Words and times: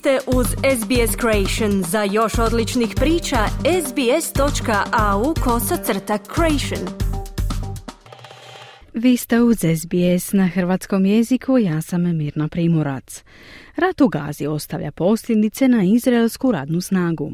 ste 0.00 0.18
uz 0.26 0.46
SBS 0.46 1.16
Creation. 1.20 1.82
Za 1.82 2.02
još 2.02 2.38
odličnih 2.38 2.94
priča, 2.96 3.36
sbs.au 3.86 5.34
kosacrta 5.44 6.18
creation. 6.34 6.88
Vi 8.94 9.16
ste 9.16 9.40
uz 9.40 9.56
SBS 9.58 10.32
na 10.32 10.46
hrvatskom 10.46 11.06
jeziku, 11.06 11.58
ja 11.58 11.82
sam 11.82 12.16
Mirna 12.16 12.48
Primorac. 12.48 13.24
Rat 13.76 14.00
u 14.00 14.08
Gazi 14.08 14.46
ostavlja 14.46 14.92
posljedice 14.92 15.68
na 15.68 15.82
izraelsku 15.82 16.52
radnu 16.52 16.80
snagu. 16.80 17.32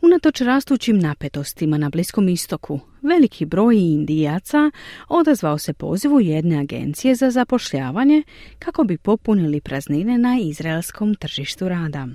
Unatoč 0.00 0.40
rastućim 0.40 0.98
napetostima 0.98 1.78
na 1.78 1.90
Bliskom 1.90 2.28
istoku, 2.28 2.80
veliki 3.02 3.44
broj 3.44 3.76
indijaca 3.76 4.70
odazvao 5.08 5.58
se 5.58 5.72
pozivu 5.72 6.20
jedne 6.20 6.58
agencije 6.58 7.14
za 7.14 7.30
zapošljavanje 7.30 8.22
kako 8.58 8.84
bi 8.84 8.98
popunili 8.98 9.60
praznine 9.60 10.18
na 10.18 10.38
izraelskom 10.40 11.14
tržištu 11.14 11.68
rada. 11.68 12.08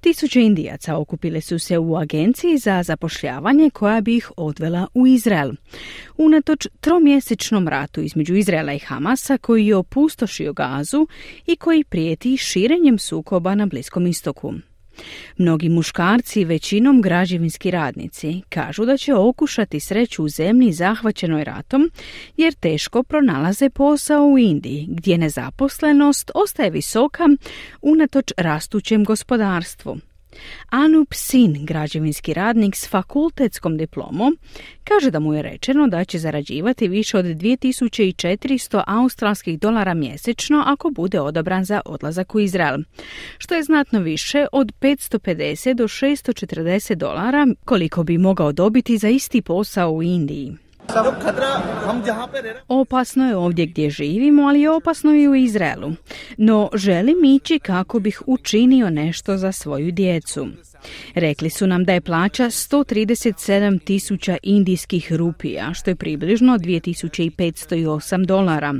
Tisuće 0.00 0.42
indijaca 0.42 0.96
okupile 0.96 1.40
su 1.40 1.58
se 1.58 1.78
u 1.78 1.96
agenciji 1.96 2.58
za 2.58 2.82
zapošljavanje 2.82 3.70
koja 3.70 4.00
bi 4.00 4.16
ih 4.16 4.30
odvela 4.36 4.86
u 4.94 5.06
Izrael. 5.06 5.52
Unatoč 6.16 6.66
tromjesečnom 6.80 7.68
ratu 7.68 8.00
između 8.00 8.34
Izraela 8.34 8.72
i 8.72 8.78
Hamasa 8.78 9.38
koji 9.38 9.66
je 9.66 9.76
opustošio 9.76 10.52
gazu 10.52 11.06
i 11.46 11.56
koji 11.56 11.84
prijeti 11.84 12.36
širenjem 12.36 12.98
sukoba 12.98 13.54
na 13.54 13.66
Bliskom 13.66 14.06
istoku. 14.06 14.54
Mnogi 15.36 15.68
muškarci, 15.68 16.44
većinom 16.44 17.02
građevinski 17.02 17.70
radnici, 17.70 18.42
kažu 18.48 18.84
da 18.84 18.96
će 18.96 19.14
okušati 19.14 19.80
sreću 19.80 20.24
u 20.24 20.28
zemlji 20.28 20.72
zahvaćenoj 20.72 21.44
ratom 21.44 21.90
jer 22.36 22.54
teško 22.54 23.02
pronalaze 23.02 23.70
posao 23.70 24.26
u 24.26 24.38
Indiji, 24.38 24.86
gdje 24.90 25.18
nezaposlenost 25.18 26.30
ostaje 26.34 26.70
visoka 26.70 27.24
unatoč 27.82 28.32
rastućem 28.36 29.04
gospodarstvu. 29.04 29.98
Anup 30.68 31.14
Sin, 31.14 31.66
građevinski 31.66 32.34
radnik 32.34 32.76
s 32.76 32.88
fakultetskom 32.88 33.76
diplomom, 33.76 34.38
kaže 34.84 35.10
da 35.10 35.18
mu 35.18 35.34
je 35.34 35.42
rečeno 35.42 35.88
da 35.88 36.04
će 36.04 36.18
zarađivati 36.18 36.88
više 36.88 37.18
od 37.18 37.24
2400 37.24 38.82
australskih 38.86 39.58
dolara 39.58 39.94
mjesečno 39.94 40.62
ako 40.66 40.90
bude 40.90 41.20
odobran 41.20 41.64
za 41.64 41.80
odlazak 41.84 42.34
u 42.34 42.40
Izrael, 42.40 42.78
što 43.38 43.54
je 43.54 43.62
znatno 43.62 44.00
više 44.00 44.46
od 44.52 44.72
550 44.80 45.74
do 45.74 45.84
640 45.84 46.94
dolara 46.94 47.46
koliko 47.64 48.02
bi 48.02 48.18
mogao 48.18 48.52
dobiti 48.52 48.98
za 48.98 49.08
isti 49.08 49.42
posao 49.42 49.90
u 49.90 50.02
Indiji. 50.02 50.67
Opasno 52.68 53.28
je 53.28 53.36
ovdje 53.36 53.66
gdje 53.66 53.90
živimo, 53.90 54.42
ali 54.42 54.60
je 54.60 54.70
opasno 54.70 55.14
i 55.14 55.28
u 55.28 55.34
Izraelu. 55.34 55.92
No 56.36 56.70
želim 56.74 57.24
ići 57.24 57.58
kako 57.58 58.00
bih 58.00 58.22
učinio 58.26 58.90
nešto 58.90 59.36
za 59.36 59.52
svoju 59.52 59.92
djecu. 59.92 60.48
Rekli 61.14 61.50
su 61.50 61.66
nam 61.66 61.84
da 61.84 61.92
je 61.92 62.00
plaća 62.00 62.44
137 62.44 63.84
tisuća 63.84 64.36
indijskih 64.42 65.12
rupija, 65.12 65.74
što 65.74 65.90
je 65.90 65.96
približno 65.96 66.58
2508 66.58 68.26
dolara. 68.26 68.74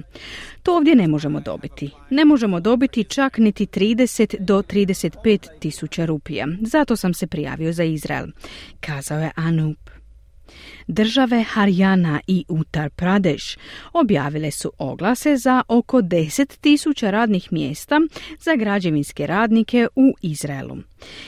To 0.62 0.76
ovdje 0.76 0.94
ne 0.94 1.08
možemo 1.08 1.40
dobiti. 1.40 1.90
Ne 2.10 2.24
možemo 2.24 2.60
dobiti 2.60 3.04
čak 3.04 3.38
niti 3.38 3.66
30 3.66 4.36
do 4.38 4.62
35 4.62 5.46
tisuća 5.58 6.04
rupija. 6.04 6.46
Zato 6.60 6.96
sam 6.96 7.14
se 7.14 7.26
prijavio 7.26 7.72
za 7.72 7.84
Izrael, 7.84 8.26
kazao 8.80 9.18
je 9.18 9.30
Anup. 9.36 9.97
Države 10.86 11.42
Harijana 11.42 12.20
i 12.26 12.44
Uttar 12.48 12.90
Pradesh 12.90 13.58
objavile 13.92 14.50
su 14.50 14.72
oglase 14.78 15.36
za 15.36 15.62
oko 15.68 15.98
10.000 15.98 17.10
radnih 17.10 17.52
mjesta 17.52 18.00
za 18.40 18.56
građevinske 18.56 19.26
radnike 19.26 19.88
u 19.96 20.14
Izraelu. 20.22 20.76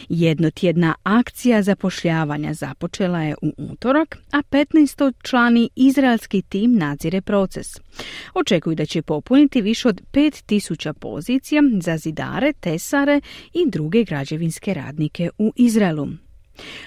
Jednotjedna 0.08 0.94
akcija 1.02 1.62
zapošljavanja 1.62 2.54
započela 2.54 3.22
je 3.22 3.34
u 3.42 3.52
utorak, 3.58 4.16
a 4.32 4.42
15. 4.42 5.12
člani 5.22 5.70
izraelski 5.76 6.42
tim 6.42 6.74
nadzire 6.74 7.20
proces. 7.20 7.66
Očekuju 8.34 8.74
da 8.74 8.86
će 8.86 9.02
popuniti 9.02 9.62
više 9.62 9.88
od 9.88 10.02
5000 10.12 10.92
pozicija 10.92 11.62
za 11.80 11.96
zidare, 11.96 12.52
tesare 12.52 13.20
i 13.54 13.70
druge 13.70 14.04
građevinske 14.04 14.74
radnike 14.74 15.30
u 15.38 15.52
Izraelu. 15.56 16.08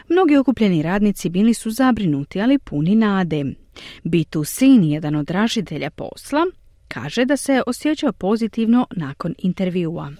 Mnogi 0.09 0.37
okupljeni 0.37 0.81
radnici 0.81 1.29
bili 1.29 1.53
su 1.53 1.71
zabrinuti, 1.71 2.41
ali 2.41 2.59
puni 2.59 2.95
nade. 2.95 3.45
Bitu 4.03 4.43
Sin, 4.43 4.83
jedan 4.83 5.15
od 5.15 5.25
dražitelja 5.25 5.89
posla, 5.89 6.45
kaže 6.87 7.25
da 7.25 7.37
se 7.37 7.61
osjećao 7.67 8.13
pozitivno 8.13 8.87
nakon 8.95 9.35
intervjua. 9.37 10.11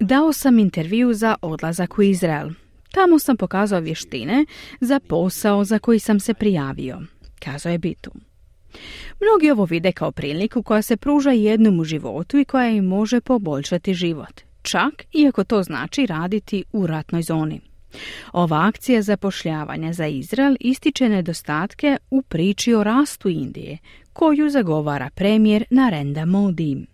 Dao 0.00 0.32
sam 0.32 0.58
intervju 0.58 1.14
za 1.14 1.34
odlazak 1.42 1.98
u 1.98 2.02
Izrael. 2.02 2.50
Tamo 2.92 3.18
sam 3.18 3.36
pokazao 3.36 3.80
vještine 3.80 4.46
za 4.80 5.00
posao 5.00 5.64
za 5.64 5.78
koji 5.78 5.98
sam 5.98 6.20
se 6.20 6.34
prijavio, 6.34 7.00
kazao 7.44 7.72
je 7.72 7.78
Bitu. 7.78 8.10
Mnogi 9.20 9.50
ovo 9.50 9.64
vide 9.64 9.92
kao 9.92 10.12
priliku 10.12 10.62
koja 10.62 10.82
se 10.82 10.96
pruža 10.96 11.30
jednom 11.30 11.80
u 11.80 11.84
životu 11.84 12.38
i 12.38 12.44
koja 12.44 12.68
im 12.68 12.84
može 12.84 13.20
poboljšati 13.20 13.94
život 13.94 14.45
čak 14.66 15.04
iako 15.12 15.44
to 15.44 15.62
znači 15.62 16.06
raditi 16.06 16.64
u 16.72 16.86
ratnoj 16.86 17.22
zoni. 17.22 17.60
Ova 18.32 18.66
akcija 18.66 19.02
zapošljavanja 19.02 19.92
za 19.92 20.06
Izrael 20.06 20.56
ističe 20.60 21.08
nedostatke 21.08 21.96
u 22.10 22.22
priči 22.22 22.74
o 22.74 22.84
rastu 22.84 23.28
Indije, 23.28 23.78
koju 24.12 24.50
zagovara 24.50 25.10
premijer 25.14 25.64
Narendra 25.70 26.24
Modi. 26.24 26.86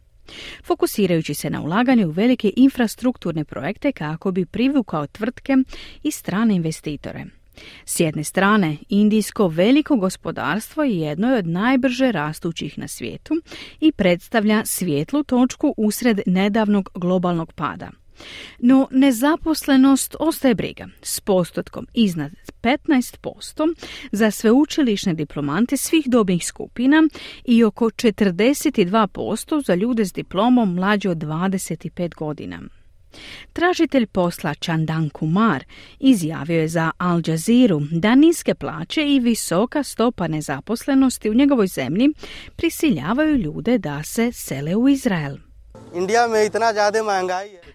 Fokusirajući 0.65 1.35
se 1.35 1.51
na 1.51 1.63
ulaganje 1.63 2.07
u 2.07 2.11
velike 2.11 2.53
infrastrukturne 2.57 3.45
projekte 3.45 3.93
kako 3.93 4.33
bi 4.33 4.47
privukao 4.47 5.07
tvrtke 5.07 5.57
i 6.03 6.11
strane 6.11 6.55
investitore. 6.55 7.25
S 7.85 8.01
jedne 8.01 8.25
strane, 8.25 8.77
indijsko 8.89 9.49
veliko 9.49 9.97
gospodarstvo 9.97 10.83
je 10.83 10.99
jedno 10.99 11.35
od 11.37 11.47
najbrže 11.47 12.13
rastućih 12.13 12.79
na 12.79 12.89
svijetu 12.89 13.35
i 13.81 13.93
predstavlja 13.93 14.65
svjetlu 14.65 15.23
točku 15.23 15.75
usred 15.77 16.21
nedavnog 16.27 16.91
globalnog 16.95 17.53
pada. 17.53 17.91
No 18.59 18.89
nezaposlenost 18.91 20.17
ostaje 20.21 20.55
briga 20.55 20.89
s 21.03 21.21
postotkom 21.21 21.87
iznad 21.95 22.33
15% 22.63 23.75
za 24.13 24.31
sveučilišne 24.31 25.15
diplomante 25.15 25.77
svih 25.77 26.05
dobnih 26.07 26.47
skupina 26.47 27.09
i 27.45 27.65
oko 27.65 27.85
42% 27.85 29.65
za 29.67 29.75
ljude 29.75 30.05
s 30.05 30.13
diplomom 30.13 30.75
mlađe 30.75 31.11
od 31.11 31.19
25 31.19 32.15
godina. 32.15 32.61
Tražitelj 33.53 34.07
posla 34.07 34.55
Chandan 34.55 35.11
Kumar 35.11 35.65
izjavio 36.01 36.61
je 36.61 36.69
za 36.69 36.91
Al 36.99 37.21
Jazeera 37.27 37.53
da 37.91 38.15
niske 38.15 38.55
plaće 38.55 39.03
i 39.07 39.21
visoka 39.21 39.83
stopa 39.83 40.29
nezaposlenosti 40.29 41.31
u 41.31 41.35
njegovoj 41.35 41.67
zemlji 41.67 42.09
prisiljavaju 42.57 43.37
ljude 43.37 43.79
da 43.79 44.03
se 44.03 44.33
sele 44.33 44.77
u 44.77 44.89
Izrael. 44.89 45.37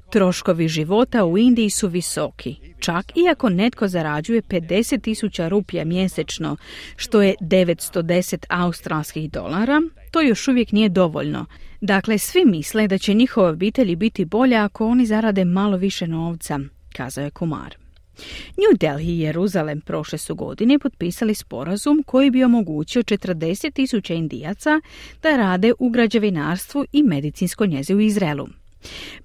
Troškovi 0.09 0.67
života 0.67 1.25
u 1.25 1.37
Indiji 1.37 1.69
su 1.69 1.87
visoki, 1.87 2.55
čak 2.79 3.05
i 3.15 3.29
ako 3.31 3.49
netko 3.49 3.87
zarađuje 3.87 4.41
50 4.41 5.01
tisuća 5.01 5.47
rupija 5.47 5.85
mjesečno, 5.85 6.57
što 6.95 7.21
je 7.21 7.35
910 7.41 8.45
australskih 8.49 9.31
dolara, 9.31 9.81
to 10.11 10.21
još 10.21 10.47
uvijek 10.47 10.71
nije 10.71 10.89
dovoljno. 10.89 11.45
Dakle, 11.81 12.17
svi 12.17 12.45
misle 12.45 12.87
da 12.87 12.97
će 12.97 13.13
njihove 13.13 13.49
obitelji 13.49 13.95
biti 13.95 14.25
bolje 14.25 14.55
ako 14.55 14.87
oni 14.87 15.05
zarade 15.05 15.45
malo 15.45 15.77
više 15.77 16.07
novca, 16.07 16.59
kazao 16.93 17.23
je 17.23 17.29
Kumar. 17.29 17.75
New 18.57 18.77
Delhi 18.79 19.11
i 19.11 19.19
Jeruzalem 19.19 19.81
prošle 19.81 20.17
su 20.17 20.35
godine 20.35 20.79
potpisali 20.79 21.35
sporazum 21.35 22.03
koji 22.05 22.31
bi 22.31 22.43
omogućio 22.43 23.03
40 23.03 23.73
tisuća 23.73 24.13
indijaca 24.13 24.81
da 25.23 25.37
rade 25.37 25.73
u 25.79 25.89
građevinarstvu 25.89 26.85
i 26.91 27.03
medicinsko 27.03 27.65
njeze 27.65 27.95
u 27.95 27.99
Izraelu. 27.99 28.47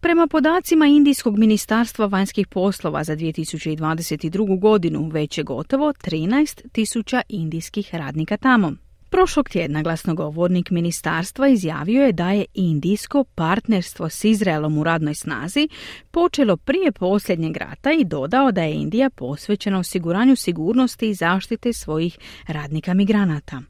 Prema 0.00 0.26
podacima 0.26 0.86
Indijskog 0.86 1.38
ministarstva 1.38 2.06
vanjskih 2.06 2.46
poslova 2.46 3.04
za 3.04 3.16
2022. 3.16 4.60
godinu 4.60 5.08
već 5.08 5.38
je 5.38 5.44
gotovo 5.44 5.92
13 5.92 6.68
tisuća 6.72 7.22
indijskih 7.28 7.94
radnika 7.94 8.36
tamo. 8.36 8.72
Prošlog 9.12 9.48
tjedna 9.48 9.82
glasnogovornik 9.82 10.70
ministarstva 10.70 11.48
izjavio 11.48 12.04
je 12.04 12.12
da 12.12 12.30
je 12.30 12.44
indijsko 12.54 13.24
partnerstvo 13.24 14.08
s 14.08 14.24
Izraelom 14.24 14.78
u 14.78 14.84
radnoj 14.84 15.14
snazi 15.14 15.68
počelo 16.10 16.56
prije 16.56 16.92
posljednjeg 16.92 17.56
rata 17.56 17.92
i 17.92 18.04
dodao 18.04 18.52
da 18.52 18.62
je 18.62 18.74
Indija 18.74 19.10
posvećena 19.10 19.78
osiguranju 19.78 20.36
sigurnosti 20.36 21.08
i 21.08 21.14
zaštite 21.14 21.72
svojih 21.72 22.18
radnika 22.46 22.94
migranata. 22.94 23.62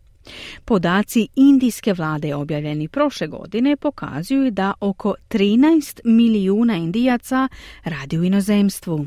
Podaci 0.64 1.28
indijske 1.36 1.92
vlade 1.92 2.34
objavljeni 2.34 2.88
prošle 2.88 3.26
godine 3.26 3.76
pokazuju 3.76 4.50
da 4.50 4.72
oko 4.80 5.14
13 5.28 6.00
milijuna 6.04 6.76
indijaca 6.76 7.48
radi 7.84 8.18
u 8.18 8.24
inozemstvu. 8.24 9.06